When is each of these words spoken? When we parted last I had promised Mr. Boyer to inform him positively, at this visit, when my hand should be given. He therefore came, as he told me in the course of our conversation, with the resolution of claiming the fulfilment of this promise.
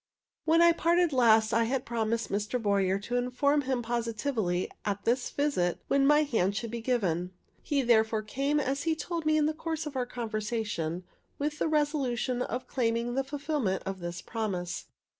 When 0.45 0.61
we 0.61 0.73
parted 0.73 1.13
last 1.13 1.53
I 1.53 1.65
had 1.65 1.85
promised 1.85 2.31
Mr. 2.31 2.59
Boyer 2.59 2.97
to 2.97 3.17
inform 3.17 3.61
him 3.61 3.83
positively, 3.83 4.67
at 4.83 5.05
this 5.05 5.29
visit, 5.29 5.77
when 5.89 6.07
my 6.07 6.23
hand 6.23 6.55
should 6.55 6.71
be 6.71 6.81
given. 6.81 7.33
He 7.61 7.83
therefore 7.83 8.23
came, 8.23 8.59
as 8.59 8.81
he 8.81 8.95
told 8.95 9.27
me 9.27 9.37
in 9.37 9.45
the 9.45 9.53
course 9.53 9.85
of 9.85 9.95
our 9.95 10.07
conversation, 10.07 11.03
with 11.37 11.59
the 11.59 11.67
resolution 11.67 12.41
of 12.41 12.65
claiming 12.65 13.13
the 13.13 13.23
fulfilment 13.23 13.83
of 13.85 13.99
this 13.99 14.23
promise. 14.23 14.87